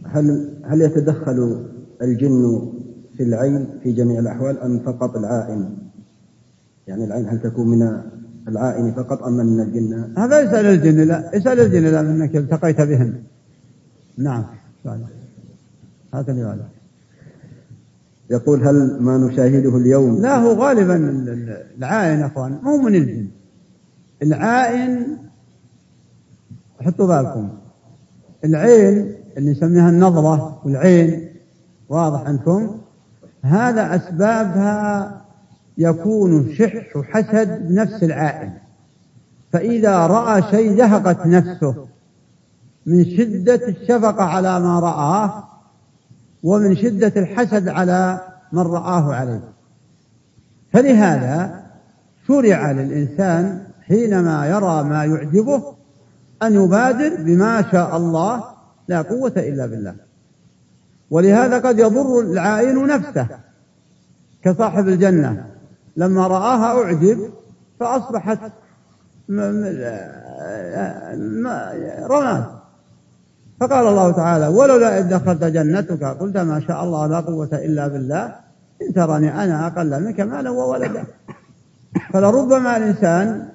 هل 0.05 0.55
هل 0.65 0.83
يتدخل 0.83 1.67
الجن 2.03 2.73
في 3.17 3.23
العين 3.23 3.67
في 3.83 3.93
جميع 3.93 4.21
الأحوال 4.21 4.59
أم 4.59 4.79
فقط 4.79 5.17
العائن؟ 5.17 5.77
يعني 6.89 7.05
العين 7.05 7.29
هل 7.29 7.41
تكون 7.41 7.69
من 7.69 8.03
العائن 8.49 8.93
فقط 8.93 9.23
أم 9.23 9.33
من 9.33 9.61
الجن؟ 9.61 10.15
هذا 10.19 10.41
يسأل 10.41 10.67
الجن 10.67 11.01
لا 11.01 11.31
يسأل 11.35 11.61
الجن 11.61 11.83
لا 11.83 12.03
منك 12.03 12.37
التقيت 12.37 12.81
بهم 12.81 13.15
نعم. 14.19 14.45
هكذا 16.15 16.59
يقول 18.31 18.69
هل 18.69 19.03
ما 19.03 19.19
نشاهده 19.19 19.77
اليوم؟ 19.77 20.21
لا 20.21 20.37
هو 20.37 20.53
غالبا 20.53 20.97
العائن 21.79 22.23
أخوان 22.23 22.59
مو 22.63 22.77
من 22.77 22.95
الجن. 22.95 23.29
العائن 24.23 25.19
حطوا 26.81 27.07
بالكم. 27.07 27.49
العين 28.45 29.15
اللي 29.37 29.51
نسميها 29.51 29.89
النظرة 29.89 30.61
والعين 30.65 31.29
واضح 31.89 32.21
عندكم؟ 32.21 32.79
هذا 33.43 33.97
أسبابها 33.97 35.21
يكون 35.79 36.55
شح 36.55 36.97
وحسد 36.97 37.69
بنفس 37.69 38.03
العائن. 38.03 38.53
فإذا 39.53 40.07
رأى 40.07 40.43
شيء 40.51 40.77
زهقت 40.77 41.27
نفسه 41.27 41.87
من 42.87 43.05
شدة 43.05 43.69
الشفقة 43.69 44.23
على 44.23 44.61
ما 44.61 44.81
رآه 44.81 45.45
ومن 46.43 46.77
شدة 46.77 47.13
الحسد 47.17 47.69
على 47.69 48.21
من 48.53 48.63
رآه 48.63 49.15
عليه. 49.15 49.53
فلهذا 50.73 51.63
شرع 52.29 52.73
للإنسان 52.73 53.63
حينما 53.83 54.47
يرى 54.47 54.83
ما 54.85 55.05
يعجبه 55.05 55.80
أن 56.43 56.55
يبادر 56.55 57.15
بما 57.19 57.65
شاء 57.73 57.97
الله 57.97 58.45
لا 58.89 59.03
قوة 59.03 59.33
إلا 59.37 59.67
بالله. 59.67 59.95
ولهذا 61.11 61.59
قد 61.59 61.79
يضر 61.79 62.21
العائن 62.21 62.87
نفسه 62.87 63.27
كصاحب 64.43 64.89
الجنة. 64.89 65.47
لما 65.97 66.27
رآها 66.27 66.85
أعجب 66.85 67.31
فأصبحت 67.81 68.39
رماد 72.11 72.45
فقال 73.61 73.87
الله 73.87 74.13
تعالى 74.13 74.47
ولولا 74.47 74.99
إذ 74.99 75.09
دخلت 75.09 75.45
جنتك 75.45 76.05
قلت 76.05 76.37
ما 76.37 76.61
شاء 76.61 76.85
الله 76.85 77.07
لا 77.07 77.21
قوة 77.21 77.49
إلا 77.53 77.89
بالله 77.89 78.35
إن 78.83 78.95
تراني 78.95 79.45
أنا 79.45 79.67
أقل 79.67 80.05
منك 80.05 80.21
مالا 80.21 80.51
وولدا. 80.51 81.05
فلربما 82.13 82.77
الإنسان 82.77 83.49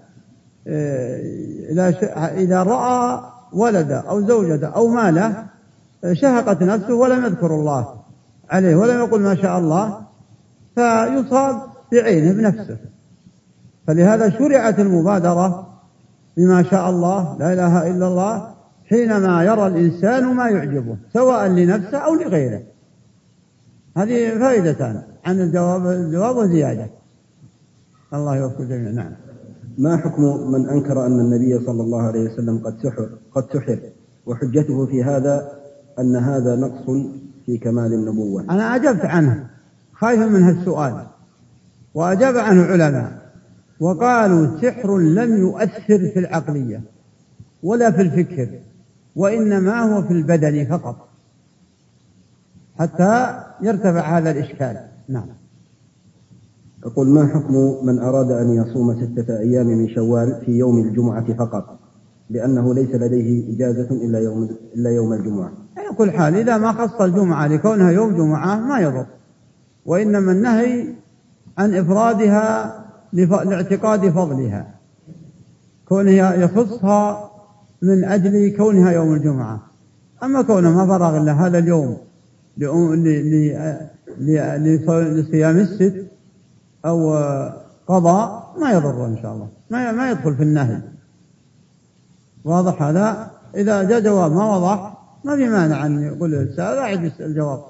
إذا 2.38 2.64
رأى 2.64 3.20
ولدا 3.54 3.98
أو 3.98 4.22
زوجة 4.22 4.68
أو 4.68 4.88
ماله 4.88 5.46
شهقت 6.14 6.64
نفسه 6.64 6.94
ولم 6.94 7.26
يذكر 7.26 7.56
الله 7.56 7.96
عليه 8.50 8.76
ولم 8.76 9.00
يقل 9.00 9.22
ما 9.22 9.36
شاء 9.36 9.60
الله 9.60 10.02
فيصاب 10.76 11.62
بعينه 11.92 12.34
بنفسه. 12.34 12.78
فلهذا 13.88 14.30
شرعت 14.30 14.80
المبادرة 14.80 15.68
بما 16.38 16.64
شاء 16.64 16.90
الله 16.90 17.38
لا 17.40 17.54
إله 17.54 17.88
إلا 17.88 18.08
الله 18.08 18.56
حينما 18.90 19.44
يرى 19.44 19.68
الإنسان 19.68 20.26
ما 20.26 20.50
يعجبه 20.50 20.98
سواء 21.14 21.48
لنفسه 21.48 21.98
أو 21.98 22.14
لغيره. 22.16 22.62
هذه 23.98 24.40
فائدتان 24.40 25.02
عن 25.26 25.42
الجواب 25.42 25.88
الجواب 25.88 26.36
وزيادة. 26.36 26.90
الله 28.14 28.36
يوفق 28.36 28.60
الجميع 28.60 28.92
نعم. 28.92 29.12
ما 29.78 29.98
حكم 29.98 30.52
من 30.52 30.70
أنكر 30.70 31.06
أن 31.06 31.20
النبي 31.20 31.66
صلى 31.66 31.82
الله 31.82 32.02
عليه 32.02 32.34
وسلم 32.34 32.58
قد 32.66 32.78
سحر 32.84 33.10
قد 33.32 33.44
سحر؟ 33.54 33.80
وحجته 34.26 34.86
في 34.86 35.04
هذا 35.04 35.52
أن 36.00 36.16
هذا 36.16 36.56
نقص 36.56 36.86
في 37.46 37.58
كمال 37.58 37.94
النبوة. 37.94 38.44
أنا 38.44 38.76
أجبت 38.76 39.06
عنه. 39.06 39.48
خايف 39.94 40.20
من 40.20 40.44
هالسؤال. 40.44 41.08
وأجاب 41.94 42.38
عنه 42.38 42.64
علماء. 42.64 43.32
وقالوا 43.80 44.62
سحر 44.62 44.98
لم 44.98 45.38
يؤثر 45.38 46.10
في 46.14 46.20
العقلية 46.20 46.82
ولا 47.64 47.92
في 47.92 48.02
الفكر 48.02 48.50
وإنما 49.16 49.80
هو 49.80 50.02
في 50.02 50.12
البدن 50.14 50.66
فقط. 50.66 51.08
حتى 52.80 53.44
يرتفع 53.62 54.18
هذا 54.18 54.32
الإشكال. 54.32 54.78
نعم. 55.10 55.28
يقول 56.86 57.10
ما 57.10 57.28
حكم 57.28 57.86
من 57.86 58.00
أراد 58.00 58.32
أن 58.32 58.50
يصوم 58.50 58.94
ستة 58.94 59.40
أيام 59.40 59.68
من 59.68 59.90
شوال 59.96 60.42
في 60.46 60.52
يوم 60.52 60.78
الجمعة 60.78 61.34
فقط؟ 61.34 61.80
لأنه 62.30 62.74
ليس 62.74 62.96
لديه 62.96 63.56
إجازة 63.56 63.92
إلا 63.92 64.20
يوم 64.20 64.50
إلا 64.76 64.90
يوم 64.90 65.14
الجمعة. 65.14 65.52
على 65.78 65.96
كل 65.98 66.12
حال 66.12 66.36
إذا 66.36 66.58
ما 66.58 66.72
خص 66.72 67.02
الجمعة 67.02 67.48
لكونها 67.48 67.92
يوم 67.92 68.16
جمعة 68.16 68.60
ما 68.60 68.80
يضر. 68.80 69.06
وإنما 69.86 70.32
النهي 70.32 70.88
عن 71.58 71.74
إفرادها 71.74 72.76
لاعتقاد 73.14 74.10
فضلها. 74.10 74.76
كونها 75.88 76.34
يخصها 76.34 77.32
من 77.82 78.04
أجل 78.04 78.58
كونها 78.58 78.92
يوم 78.92 79.14
الجمعة. 79.14 79.62
أما 80.24 80.42
كونه 80.42 80.72
ما 80.72 80.88
فرغ 80.88 81.18
إلا 81.18 81.32
هذا 81.32 81.58
اليوم 81.58 81.98
لصيام 85.16 85.58
الست 85.58 86.15
أو 86.86 87.16
قضاء 87.88 88.56
ما 88.62 88.72
يضر 88.72 89.06
إن 89.06 89.18
شاء 89.22 89.34
الله. 89.34 89.48
ما 89.70 89.92
ما 89.92 90.12
يدخل 90.12 90.36
في 90.36 90.44
النهي. 90.44 90.82
واضح 92.46 92.82
هذا؟ 92.82 93.32
إذا 93.56 93.84
جاء 93.84 94.00
جواب 94.00 94.32
ما 94.32 94.56
وضح 94.56 94.98
ما 95.24 95.36
في 95.36 95.50
مانع 95.50 95.86
أن 95.86 96.02
يقول 96.02 96.34
السائل 96.34 96.78
أعد 96.78 97.12
الجواب. 97.20 97.64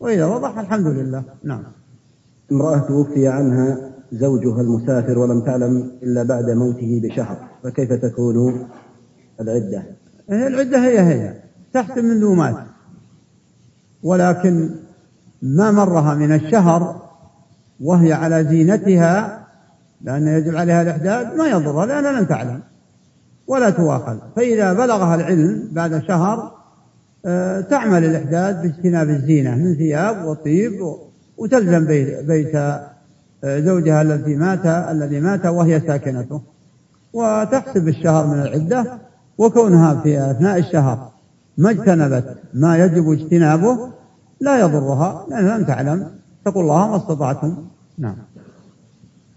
وإذا 0.00 0.26
وضح 0.26 0.58
الحمد 0.58 0.86
لله. 0.86 1.24
نعم. 1.44 1.62
امرأة 2.52 2.78
توفي 2.78 3.28
عنها 3.28 3.92
زوجها 4.12 4.60
المسافر 4.60 5.18
ولم 5.18 5.40
تعلم 5.40 5.90
إلا 6.02 6.22
بعد 6.22 6.50
موته 6.50 7.00
بشهر 7.04 7.36
فكيف 7.62 7.92
تكون 7.92 8.68
العدة؟ 9.40 9.82
هي 10.30 10.46
العدة 10.46 10.78
هي 10.78 11.00
هي. 11.00 11.42
تحسب 11.72 11.98
منذ 11.98 12.34
مات. 12.34 12.56
ولكن 14.02 14.70
ما 15.42 15.70
مرها 15.70 16.14
من 16.14 16.34
الشهر 16.34 17.02
وهي 17.82 18.12
على 18.12 18.44
زينتها 18.44 19.46
لأن 20.02 20.26
يجب 20.26 20.56
عليها 20.56 20.82
الإحداد 20.82 21.36
ما 21.36 21.48
يضرها 21.48 21.86
لأنها 21.86 22.20
لم 22.20 22.24
تعلم 22.24 22.60
ولا 23.46 23.70
تواخذ 23.70 24.18
فإذا 24.36 24.72
بلغها 24.72 25.14
العلم 25.14 25.68
بعد 25.72 26.02
شهر 26.02 26.62
آه، 27.26 27.60
تعمل 27.60 28.04
الإحداد 28.04 28.62
باجتناب 28.62 29.08
الزينة 29.08 29.54
من 29.54 29.74
ثياب 29.74 30.24
وطيب 30.24 30.72
وتلزم 31.36 31.86
بيت 32.26 32.54
آه، 32.54 33.60
زوجها 33.60 34.02
الذي 34.02 34.36
مات 34.36 34.66
الذي 34.66 35.20
مات 35.20 35.46
وهي 35.46 35.80
ساكنته. 35.80 36.42
وتحسب 37.12 37.88
الشهر 37.88 38.26
من 38.26 38.42
العدة 38.42 38.98
وكونها 39.38 40.00
في 40.02 40.30
أثناء 40.30 40.58
الشهر 40.58 41.12
ما 41.58 41.70
اجتنبت 41.70 42.36
ما 42.54 42.78
يجب 42.78 43.10
اجتنابه 43.10 43.92
لا 44.40 44.60
يضرها 44.60 45.26
لأنها 45.30 45.58
لم 45.58 45.64
تعلم. 45.64 46.06
اتقوا 46.42 46.62
الله 46.62 46.88
ما 46.88 46.96
استطعتم. 46.96 47.66
نعم. 47.98 48.16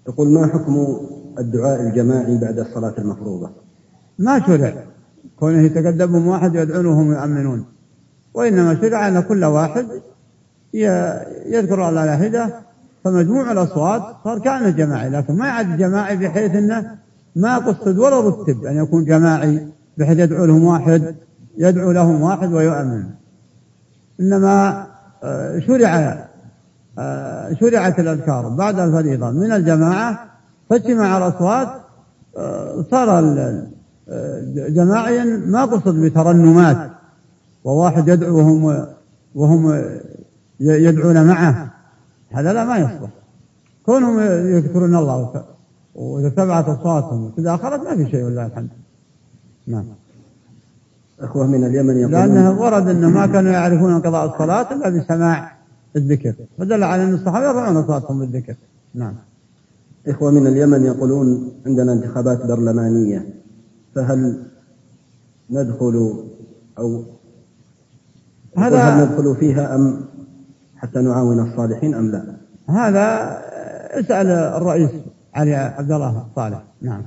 يقول 0.08 0.28
ما 0.28 0.48
حكم 0.48 0.98
الدعاء 1.40 1.82
الجماعي 1.82 2.38
بعد 2.38 2.60
الصلاة 2.60 2.94
المفروضة؟ 2.98 3.50
ما 4.20 4.40
شرع. 4.48 4.74
كونه 5.40 5.62
يتقدم 5.62 6.28
واحد 6.28 6.56
يدعون 6.56 6.86
وهم 6.86 7.12
يؤمنون. 7.12 7.66
وإنما 8.34 8.82
شرع 8.82 9.08
أن 9.08 9.20
كل 9.20 9.46
واحد 9.46 9.88
يذكر 11.46 11.90
الله 11.90 12.02
على 12.02 12.18
حدة 12.18 12.54
فمجموع 13.04 13.52
الأصوات 13.52 14.02
صار 14.24 14.40
كأنه 14.40 14.70
جماعي 14.70 15.10
لكن 15.10 15.38
ما 15.38 15.48
يعد 15.48 15.78
جماعي 15.78 16.16
بحيث 16.16 16.56
أنه 16.56 16.96
ما 17.36 17.58
قصد 17.58 17.98
ولا 17.98 18.20
رتب 18.20 18.66
أن 18.66 18.76
يكون 18.78 19.06
جماعي 19.06 19.68
بحيث 19.98 20.20
يدعو 20.20 20.46
لهم 20.46 20.64
واحد 20.64 21.16
يدعو 21.58 21.92
لهم 21.92 22.22
واحد 22.22 22.54
ويؤمن. 22.54 23.04
إنما 24.20 24.88
آه، 25.24 25.60
شرع 25.60 26.26
شرعت 27.60 28.00
الأذكار. 28.00 28.50
بعد 28.50 28.80
الفريضة 28.80 29.32
من 29.32 29.52
الجماعة 29.52 30.20
فاجتمع 30.70 31.18
الأصوات 31.18 31.68
آه، 32.38 32.86
صار 32.92 33.22
جماعيا 34.70 35.24
ما 35.48 35.66
قصد 35.66 35.96
بترنمات 35.96 36.92
وواحد 37.64 38.08
يدعو 38.08 38.38
وهم 38.38 38.86
وهم 39.36 39.92
يدعون 40.60 41.28
معه. 41.28 41.72
هذا 42.32 42.54
لا 42.54 42.66
ما 42.66 42.78
يصلح. 42.78 43.10
كونهم 43.86 44.20
يذكرون 44.56 44.96
الله 44.96 45.46
وإذا 45.96 46.28
ارتفعت 46.28 46.70
أصواتهم 46.70 47.24
وإذا 47.24 47.56
أخرت 47.56 47.84
ما 47.84 47.96
في 47.96 48.12
شيء 48.12 48.24
والله 48.24 48.46
الحمد. 48.46 48.70
نعم. 49.68 49.86
أخوة 51.20 51.48
من 51.48 51.64
اليمن 51.64 51.98
يقولون 51.98 52.20
لأنه 52.20 52.62
ورد 52.62 52.88
أنه 52.90 53.10
ما 53.10 53.26
كانوا 53.26 53.52
يعرفون 53.52 54.02
قضاء 54.02 54.34
الصلاة 54.34 54.74
إلا 54.74 54.90
بسماع. 54.90 55.55
الذكر. 55.96 56.36
فدل 56.58 56.84
على 56.84 57.04
أن 57.04 57.14
الصحابة 57.14 57.48
يرفعون 57.48 57.78
أصواتهم 57.78 58.20
بالذكر. 58.20 58.56
نعم. 58.94 59.16
إخوة 60.08 60.32
من 60.32 60.48
اليمن 60.48 60.84
يقولون 60.84 61.52
عندنا 61.66 61.94
انتخابات 61.94 62.46
برلمانية 62.46 63.26
فهل 63.96 64.44
ندخل 65.50 66.24
أو 66.80 67.04
هذا 68.58 68.78
هل 68.78 69.04
ندخل 69.04 69.36
فيها 69.36 69.76
أم 69.76 70.06
حتى 70.78 71.00
نعاون 71.00 71.40
الصالحين 71.40 71.94
أم 71.94 72.12
لا؟ 72.12 72.36
هذا 72.70 73.38
اسأل 74.00 74.28
الرئيس 74.28 74.92
علي 75.34 75.56
عبد 75.56 75.92
الله 75.92 76.26
صالح 76.36 76.64
نعم. 76.82 77.04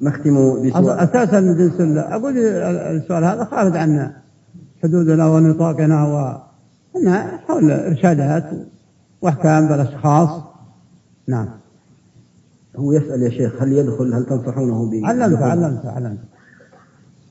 نختم 0.00 0.62
بسؤال؟ 0.66 0.90
أساسا 0.90 1.40
جنس 1.40 1.98
أقول 1.98 2.38
السؤال 2.38 3.24
هذا 3.24 3.44
خارج 3.44 3.76
عن 3.76 4.12
حدودنا 4.82 5.26
ونطاقنا 5.26 6.04
و 6.04 6.46
حول 7.46 7.70
إرشادات 7.70 8.44
وأحكام 9.22 9.68
بالأشخاص. 9.68 10.42
نعم. 11.28 11.48
هو 12.76 12.92
يسأل 12.92 13.22
يا 13.22 13.30
شيخ 13.30 13.62
هل 13.62 13.72
يدخل 13.72 14.14
هل 14.14 14.26
تنصحونه 14.26 14.90
ب 14.90 15.04
علمت 15.04 15.42
علمت 15.42 15.86
علمت 15.86 16.18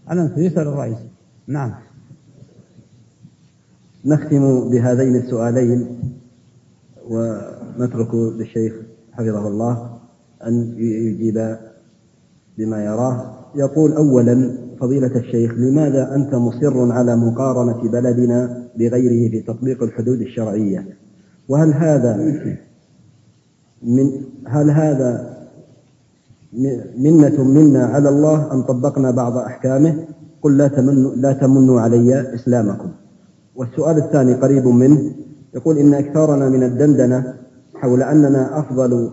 علمت 0.07 0.37
يسأل 0.37 0.67
الرئيس. 0.67 0.97
نعم. 1.47 1.73
نختم 4.05 4.69
بهذين 4.69 5.15
السؤالين 5.15 5.99
ونترك 7.09 8.13
للشيخ 8.13 8.73
حفظه 9.13 9.47
الله 9.47 9.97
أن 10.47 10.75
يجيب 10.77 11.57
بما 12.57 12.85
يراه 12.85 13.35
يقول 13.55 13.93
أولا 13.93 14.57
فضيلة 14.79 15.15
الشيخ 15.15 15.53
لماذا 15.53 16.15
أنت 16.15 16.35
مصر 16.35 16.91
على 16.91 17.15
مقارنة 17.15 17.91
بلدنا 17.91 18.67
بغيره 18.77 19.31
في 19.31 19.41
تطبيق 19.41 19.83
الحدود 19.83 20.21
الشرعية؟ 20.21 20.87
وهل 21.49 21.73
هذا 21.73 22.17
من 23.83 24.11
هل 24.47 24.71
هذا 24.71 25.35
منة 26.97 27.43
منا 27.43 27.85
على 27.85 28.09
الله 28.09 28.53
أن 28.53 28.63
طبقنا 28.63 29.11
بعض 29.11 29.37
أحكامه؟ 29.37 30.05
قل 30.41 30.57
لا 30.57 30.67
تمنوا 30.67 31.15
لا 31.15 31.33
تمنوا 31.33 31.81
علي 31.81 32.35
إسلامكم. 32.35 32.89
والسؤال 33.55 33.97
الثاني 33.97 34.33
قريب 34.33 34.67
منه 34.67 35.11
يقول 35.55 35.77
إن 35.77 35.93
أكثرنا 35.93 36.49
من 36.49 36.63
الدندنة 36.63 37.33
حول 37.75 38.03
أننا 38.03 38.59
أفضل 38.59 39.11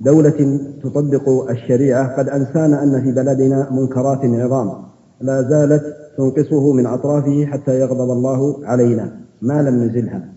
دولة 0.00 0.60
تطبق 0.82 1.50
الشريعة 1.50 2.16
قد 2.18 2.28
أنسانا 2.28 2.82
أن 2.82 3.02
في 3.02 3.12
بلدنا 3.12 3.68
منكرات 3.72 4.24
عظام 4.24 4.72
لا 5.20 5.42
زالت 5.42 5.82
تنقصه 6.18 6.72
من 6.72 6.86
أطرافه 6.86 7.46
حتى 7.46 7.80
يغضب 7.80 8.10
الله 8.10 8.66
علينا 8.66 9.12
ما 9.42 9.62
لم 9.62 9.84
نزلها. 9.84 10.32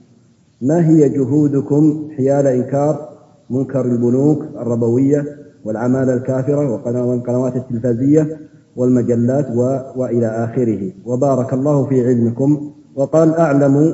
ما 0.61 0.87
هي 0.89 1.09
جهودكم 1.09 2.09
حيال 2.17 2.47
إنكار 2.47 3.09
منكر 3.49 3.85
البنوك 3.85 4.43
الربوية 4.61 5.25
والعمالة 5.65 6.13
الكافرة 6.13 6.71
والقنوات 7.05 7.55
التلفازية 7.55 8.37
والمجلات 8.75 9.47
و... 9.55 9.79
وإلى 9.95 10.27
آخره؟ 10.27 10.91
وبارك 11.05 11.53
الله 11.53 11.85
في 11.85 12.07
علمكم 12.07 12.71
وقال 12.95 13.35
أعلم 13.35 13.93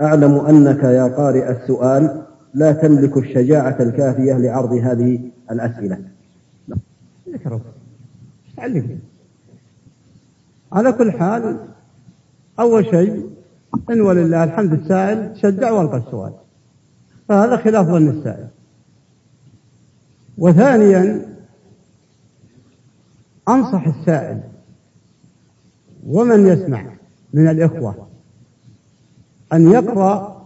أعلم 0.00 0.34
أنك 0.34 0.82
يا 0.84 1.04
قارئ 1.04 1.50
السؤال 1.50 2.22
لا 2.54 2.72
تملك 2.72 3.16
الشجاعة 3.16 3.76
الكافية 3.82 4.38
لعرض 4.38 4.72
هذه 4.72 5.30
الأسئلة. 5.50 5.98
على 10.72 10.92
كل 10.92 11.12
حال 11.12 11.58
أول 12.60 12.84
شيء 12.84 13.30
إن 13.90 14.00
ولله 14.00 14.44
الحمد 14.44 14.72
السائل 14.72 15.36
شجع 15.36 15.70
والقى 15.70 15.96
السؤال 15.96 16.32
فهذا 17.28 17.56
خلاف 17.56 17.86
ظن 17.86 18.08
السائل. 18.08 18.48
وثانيا 20.38 21.26
أنصح 23.48 23.86
السائل 23.86 24.40
ومن 26.06 26.46
يسمع 26.46 26.84
من 27.32 27.48
الإخوة 27.48 28.08
أن 29.52 29.72
يقرأ 29.72 30.42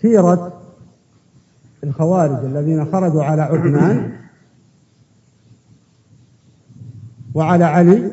سيرة 0.00 0.63
الخوارج 1.84 2.44
الذين 2.44 2.84
خرجوا 2.92 3.24
على 3.24 3.42
عثمان 3.42 4.12
وعلى 7.34 7.64
علي 7.64 8.12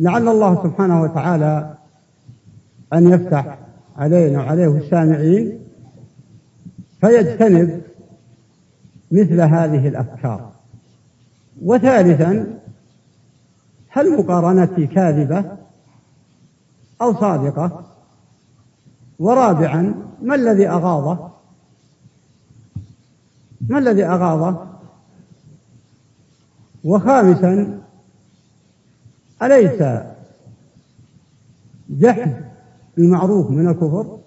لعل 0.00 0.28
الله 0.28 0.62
سبحانه 0.62 1.02
وتعالى 1.02 1.74
أن 2.92 3.10
يفتح 3.10 3.58
علينا 3.96 4.38
وعليه 4.38 4.76
السامعين 4.78 5.60
فيجتنب 7.00 7.82
مثل 9.10 9.40
هذه 9.40 9.88
الأفكار. 9.88 10.52
وثالثا 11.62 12.58
هل 13.88 14.18
مقارنتي 14.18 14.86
كاذبة 14.86 15.44
أو 17.02 17.14
صادقة؟ 17.14 17.89
ورابعا 19.20 19.94
ما 20.22 20.34
الذي 20.34 20.68
أغاضه؟ 20.68 21.30
ما 23.68 23.78
الذي 23.78 24.04
أغاضه؟ 24.04 24.66
وخامسا 26.84 27.80
أليس 29.42 29.82
جحد 31.90 32.44
المعروف 32.98 33.50
من 33.50 33.68
الكفر؟ 33.68 34.18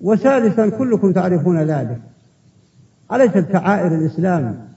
وسادسا 0.00 0.68
كلكم 0.68 1.12
تعرفون 1.12 1.62
ذلك. 1.62 2.02
أليست 3.12 3.52
شعائر 3.52 3.94
الإسلام 3.94 4.68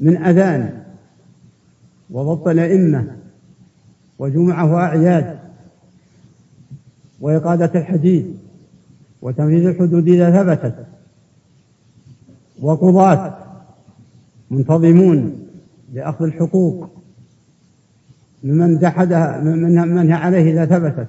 من 0.00 0.16
أذان 0.16 0.82
وضبط 2.10 2.48
الأئمة 2.48 3.16
وجمعة 4.18 4.72
وأعياد 4.72 5.41
وإقادة 7.22 7.80
الحديد 7.80 8.36
وتنفيذ 9.22 9.66
الحدود 9.66 10.08
إذا 10.08 10.42
ثبتت 10.42 10.86
وقضاة 12.60 13.38
منتظمون 14.50 15.48
لأخذ 15.92 16.24
الحقوق 16.24 16.90
ممن 18.44 18.78
جحدها 18.78 19.40
من 19.40 20.10
هي 20.10 20.12
عليه 20.12 20.52
إذا 20.52 20.66
ثبتت 20.66 21.08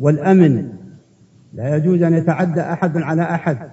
والأمن 0.00 0.68
لا 1.54 1.76
يجوز 1.76 2.02
أن 2.02 2.14
يتعدى 2.14 2.60
أحد 2.60 2.96
على 2.96 3.22
أحد 3.22 3.70